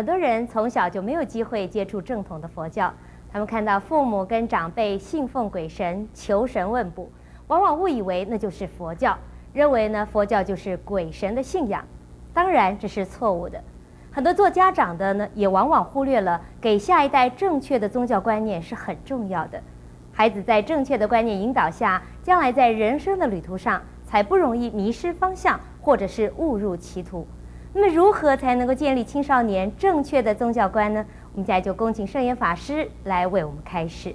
[0.00, 2.90] 很多人从小就没有机会接触正统的佛教，
[3.30, 7.06] 他们看到父母跟长辈信奉鬼神、求神问卜，
[7.48, 9.14] 往往误以为那就是佛教，
[9.52, 11.84] 认为呢佛教就是鬼神的信仰。
[12.32, 13.62] 当然这是错误的。
[14.10, 19.62] 很多做家长的呢，也往往忽略了给下一代正确的宗教观念是很重要的。
[20.10, 27.26] 孩子在正确的观念引导下，将来在人生的旅途上才不容易迷失方向，或者是误入歧途。
[27.72, 31.04] 那么，如何才能够建立青少年正确的宗教观呢？
[31.32, 34.12] 我们现在就恭请圣严法师来为我们开示。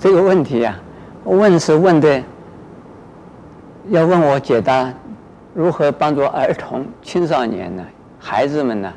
[0.00, 0.80] 这个问题啊，
[1.24, 2.22] 问是问的，
[3.88, 4.92] 要问我解答，
[5.52, 7.84] 如何帮助儿童、青少年呢？
[8.20, 8.92] 孩子们呢，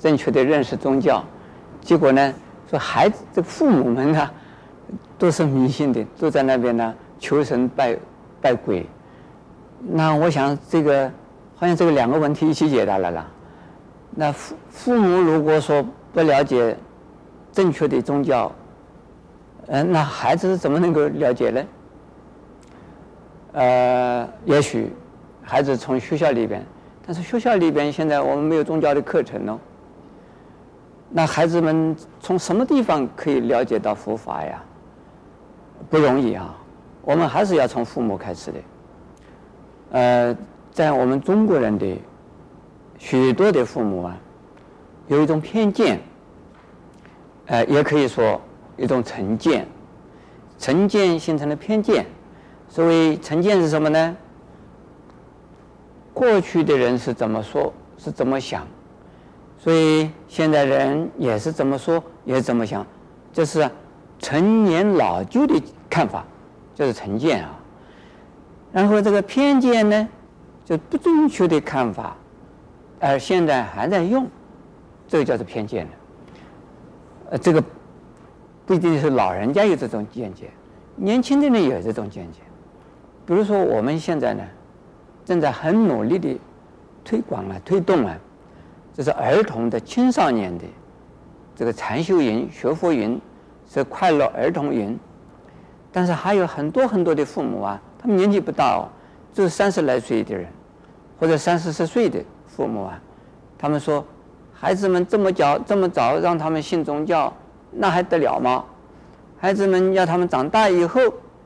[0.00, 1.24] 正确的认识宗教，
[1.80, 2.34] 结果呢，
[2.68, 4.30] 说孩子这父母们呢，
[5.16, 7.96] 都是迷信的，都在那边呢求神拜
[8.40, 8.84] 拜鬼。
[9.80, 11.10] 那我想这个
[11.58, 13.26] 好像这个两个问题一起解答了啦。
[14.10, 16.76] 那父父母如果说不了解
[17.52, 18.50] 正确的宗教，
[19.66, 21.64] 嗯，那孩子怎么能够了解呢？
[23.52, 24.92] 呃，也许
[25.42, 26.64] 孩子从学校里边。
[27.04, 29.58] 但是学校里边现在我们没有宗教的课程哦，
[31.10, 34.62] 那孩子们从什么地方可以了解到佛法呀？
[35.88, 36.54] 不容易啊，
[37.02, 38.58] 我们还是要从父母开始的。
[39.90, 40.36] 呃，
[40.72, 41.96] 在我们中国人的
[42.98, 44.16] 许多的父母啊，
[45.08, 46.00] 有一种偏见，
[47.46, 48.40] 呃，也可以说
[48.76, 49.66] 一种成见，
[50.58, 52.06] 成见形成了偏见。
[52.68, 54.16] 所谓成见是什么呢？
[56.12, 58.66] 过去的人是怎么说，是怎么想，
[59.56, 62.86] 所以现在人也是怎么说，也怎么想，
[63.32, 63.68] 这是
[64.18, 66.24] 陈年老旧的看法，
[66.74, 67.58] 就是成见啊。
[68.72, 70.08] 然后这个偏见呢，
[70.68, 72.14] 就不正确的看法，
[73.00, 74.26] 而现在还在用，
[75.06, 75.90] 这个叫做偏见了。
[77.30, 77.64] 呃，这个
[78.66, 80.50] 不一定是老人家有这种见解，
[80.94, 82.40] 年轻的人也有这种见解。
[83.24, 84.42] 比如说我们现在呢。
[85.24, 86.40] 正在很努力的
[87.04, 88.16] 推广啊、推动啊，
[88.94, 90.64] 这是儿童的、青少年的
[91.54, 93.20] 这个禅修营、学佛营，
[93.68, 94.98] 是快乐儿童营。
[95.92, 98.88] 但是还有很多很多的父母啊，他们年纪不大哦，
[99.34, 100.48] 就是三十来岁的人，
[101.18, 103.00] 或者三四十岁的父母啊，
[103.58, 104.04] 他们说，
[104.52, 107.32] 孩子们这么早这么早让他们信宗教，
[107.70, 108.64] 那还得了吗？
[109.38, 111.00] 孩子们要他们长大以后，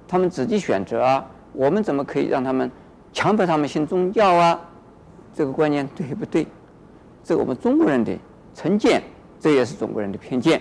[0.07, 2.71] 他们自己选择啊，我们怎么可以让他们？
[3.15, 4.59] 强迫他们信宗教啊，
[5.35, 6.47] 这个观念对不对？
[7.23, 8.17] 这我们中国人的
[8.55, 9.03] 成见，
[9.39, 10.61] 这也是中国人的偏见。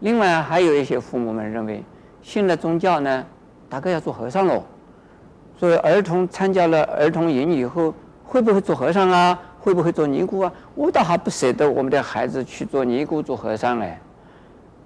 [0.00, 1.84] 另外还有一些父母们认为，
[2.22, 3.24] 信了宗教呢，
[3.68, 4.64] 大概要做和尚喽。
[5.56, 7.94] 所以儿童参加了儿童营以后，
[8.30, 9.36] 会不会做和尚啊？
[9.58, 10.52] 会不会做尼姑啊？
[10.76, 13.98] 我倒还不舍得我们的孩子去做尼姑、做和尚嘞。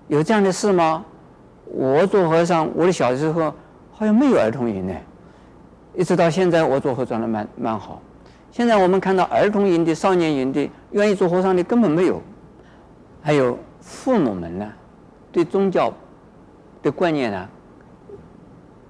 [0.08, 1.04] 有这样的事吗？
[1.66, 3.52] 我做和尚，我的小时候
[3.92, 4.94] 好像没有儿童营呢。
[5.94, 8.00] 一直到现在，我做和尚的蛮蛮好。
[8.50, 12.22] 现在我们看到儿童营的、少年营的，愿意做和尚的根本没有。
[13.20, 14.72] 还有父母们呢，
[15.30, 15.92] 对宗教
[16.82, 17.46] 的观念呢，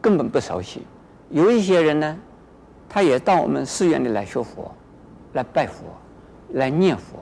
[0.01, 0.87] 根本不熟悉。
[1.31, 2.17] 有一些人呢，
[2.94, 4.72] 他也到我们寺院里来学佛、
[5.32, 5.82] 来拜佛、
[6.53, 7.19] 来念佛，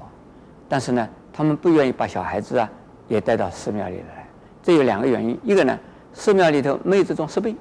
[0.68, 2.68] 但是呢，他们不愿意把小孩子啊
[3.08, 4.28] 也带到寺庙里来。
[4.62, 5.78] 这有两个原因：一个呢，
[6.12, 7.56] 寺庙里头没有这种设备，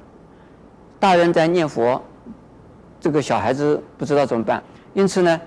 [1.00, 2.04] 大人在念佛。
[3.00, 4.62] 这个小孩子不知道怎么办，
[4.94, 5.40] 因此呢，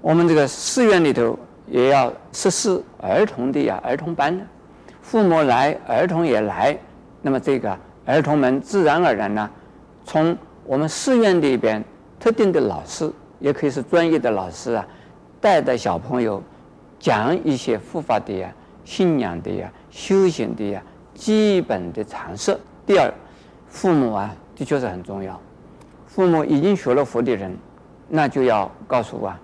[0.00, 1.38] 我们这个寺院里头
[1.68, 4.44] 也要设施儿童的呀儿童班，
[5.00, 6.76] 父母来，儿童也来，
[7.22, 9.48] 那么这个儿童们自然而然呢，
[10.04, 10.36] 从
[10.66, 11.84] 我们寺院里边
[12.18, 14.86] 特定的老师，也可以是专业的老师啊，
[15.40, 16.42] 带着小朋友
[16.98, 18.52] 讲一些佛法的呀、
[18.84, 20.82] 信仰的呀、修行的呀
[21.14, 22.58] 基本的常识。
[22.86, 23.12] 第二，
[23.68, 25.38] 父母啊的确是很重要。
[26.06, 27.54] 父母已经学了佛的人，
[28.08, 29.38] 那就要告诉啊，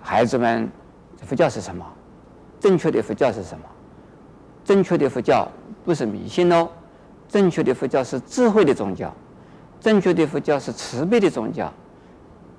[0.00, 0.70] 孩子们，
[1.22, 1.84] 佛教是什么？
[2.60, 3.64] 正确的佛教是什么？
[4.64, 5.50] 正确的佛教
[5.84, 6.68] 不是迷信哦，
[7.28, 9.12] 正确的佛教是智慧的宗教，
[9.80, 11.72] 正确的佛教是慈悲的宗教。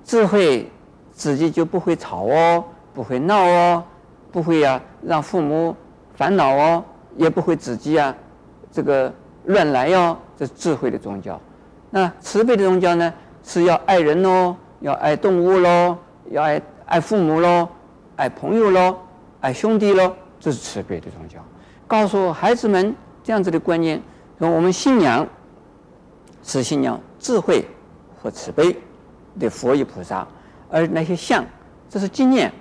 [0.04, 0.70] 智慧
[1.12, 3.84] 自己就不会吵哦，不会闹哦，
[4.30, 5.74] 不会呀、让父母
[6.14, 6.84] 烦恼哦，
[7.16, 8.14] 也不会自己啊
[8.70, 9.12] 这个
[9.46, 10.18] 乱来哟、哦。
[10.36, 11.40] 这是智慧的宗教。
[11.90, 13.12] 那慈悲的宗教呢？
[13.44, 15.96] 是要爱人喽，要爱动物喽，
[16.30, 17.68] 要爱爱父母喽，
[18.14, 18.96] 爱朋友喽，
[19.40, 21.38] 爱兄弟喽，这是慈悲的宗教。
[21.88, 24.00] 告诉孩子们这样子的观念，
[24.38, 25.26] 说我们信仰
[26.44, 27.64] 是信仰智慧
[28.20, 28.76] 和慈悲
[29.38, 30.26] 的佛与菩萨，
[30.68, 31.44] 而那些相，
[31.88, 32.52] 这是纪念，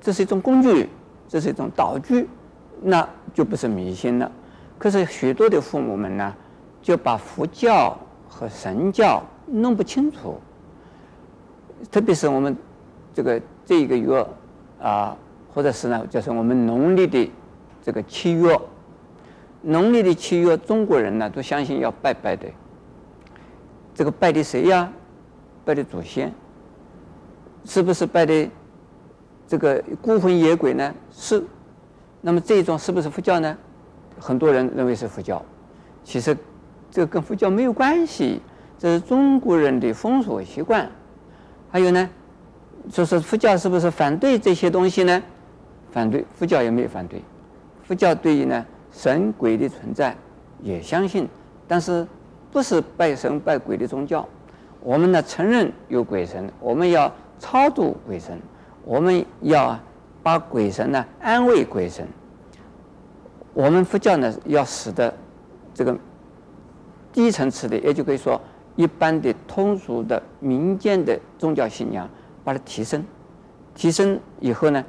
[0.00, 0.88] 这是一种工具，
[1.28, 2.28] 这是一种道具，
[2.80, 4.30] 那就不是迷信了。
[4.78, 6.32] 可是许多的父母们呢，
[6.80, 7.98] 就把佛教
[8.28, 10.40] 和神教弄不清楚。
[11.90, 12.56] 特别是我们
[13.12, 14.24] 这个这一个月
[14.80, 15.16] 啊，
[15.52, 17.28] 或者是呢，就是我们农历的
[17.82, 18.56] 这个七月，
[19.62, 22.46] 农历的七月，中国人呢都相信要拜拜的。
[23.98, 24.88] 这个拜的谁呀？
[25.64, 26.32] 拜的祖先。
[27.64, 28.48] 是不是拜的
[29.48, 30.94] 这个孤魂野鬼呢？
[31.10, 31.42] 是。
[32.20, 33.58] 那么这一种是不是佛教呢？
[34.20, 35.44] 很多人认为是佛教。
[36.04, 36.36] 其实
[36.92, 38.40] 这个跟佛教没有关系，
[38.78, 40.88] 这是中国人的风俗习惯。
[41.68, 42.08] 还有呢，
[42.88, 45.20] 就是佛教是不是反对这些东西呢？
[45.90, 47.20] 反对，佛教也没有反对。
[47.82, 50.16] 佛教对于呢神鬼的存在
[50.62, 51.28] 也相信，
[51.66, 52.06] 但是
[52.50, 54.26] 不是拜神拜鬼的宗教。
[54.80, 58.38] 我们呢承认有鬼神，我们要超度鬼神，
[58.84, 59.78] 我们要
[60.22, 62.06] 把鬼神呢安慰鬼神。
[63.54, 65.12] 我们佛教呢要使得
[65.74, 65.96] 这个
[67.12, 68.40] 低层次的，也就可以说。
[68.76, 72.08] 一般的通俗的民间的宗教信仰，
[72.44, 73.04] 把它提升，
[73.74, 74.84] 提升以后呢，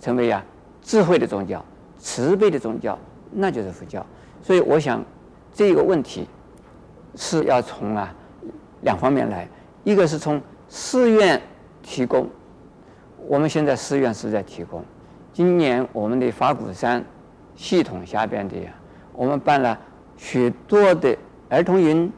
[0.00, 0.42] 成为呀
[0.80, 1.62] 智慧的宗教、
[1.98, 2.98] 慈悲的宗教，
[3.30, 4.06] 那就是佛教。
[4.42, 5.04] 所以我想，
[5.52, 6.26] 这个问题
[7.16, 8.14] 是要从啊
[8.82, 9.48] 两方面来，
[9.82, 11.40] 一个是从寺院
[11.82, 12.28] 提供，
[13.26, 14.84] 我们现在寺院是在提供。
[15.32, 17.04] 今年我们的法鼓山
[17.56, 18.70] 系统下边的呀，
[19.12, 19.78] 我们办了
[20.16, 21.16] 许多的
[21.48, 22.12] 儿童营。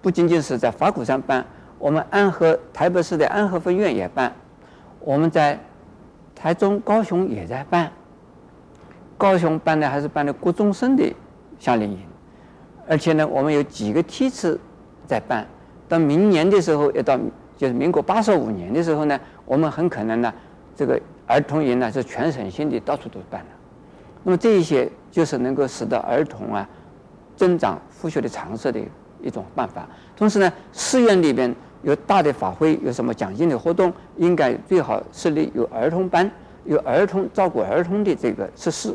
[0.00, 1.44] 不仅仅是在法鼓山办，
[1.76, 4.32] 我们安和台北市的安和分院也办，
[5.00, 5.58] 我们在
[6.36, 7.90] 台中、高雄也在办。
[9.18, 11.12] 高雄办的还是办的国中生的
[11.58, 11.98] 夏令营，
[12.88, 14.58] 而且呢，我们有几个梯次
[15.06, 15.46] 在办。
[15.88, 17.18] 到明年的时候，要到
[17.56, 20.32] 就是民国八十五年的时候呢，我们很可能呢，
[20.74, 23.46] 这个儿童营呢是全省性的，到处都办了。
[24.24, 26.68] 那么这一些就是能够使得儿童啊
[27.36, 28.80] 增长复学的常识的。
[29.20, 29.84] 一种办法，
[30.16, 31.52] 同时呢，寺院里边
[31.82, 36.30] 有大的法会，有什么讲经的活动，应该最好设立有儿童班，
[36.64, 38.94] 有儿童照顾儿童的这个设施。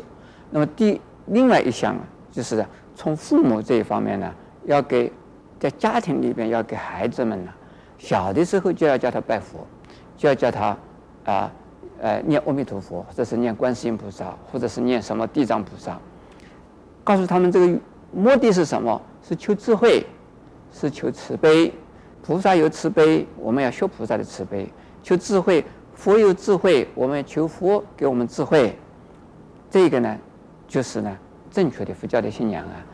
[0.50, 2.00] 那么第另外一项啊
[2.32, 2.64] 就是
[2.94, 4.32] 从父母这一方面呢，
[4.64, 5.12] 要给
[5.58, 7.52] 在家庭里边要给孩子们呢，
[7.98, 9.66] 小的时候就要叫他拜佛，
[10.16, 10.76] 就要叫他
[11.24, 11.52] 啊
[12.00, 15.98] 呃念阿弥陀佛，或者是念观世音菩萨，或者是念什么地藏菩萨，
[17.02, 17.78] 告诉他们这个
[18.12, 19.00] 目的是什么？
[19.22, 20.04] 是求智慧。
[20.76, 21.72] 是求慈悲，
[22.20, 24.66] 菩萨有慈悲，我们要学菩萨的慈悲；
[25.04, 25.64] 求智慧，
[25.94, 28.76] 佛有智慧，我们求佛给我们智慧。
[29.70, 30.18] 这个呢，
[30.66, 31.16] 就是呢
[31.54, 32.93] 正确的佛教的信仰啊。